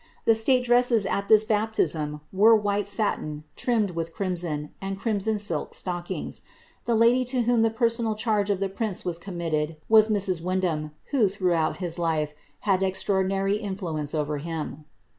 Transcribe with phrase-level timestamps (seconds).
[0.25, 5.73] The state dresses at m baptism were white satin trimmed with crimson, and crimson silk
[5.73, 6.41] Kkings.
[6.85, 10.41] The lady to whom the personal charge of the prince was ■mitted was Mrs.
[10.41, 14.85] Wyndham, who, throughout his life, had extraordi ly influence over him.'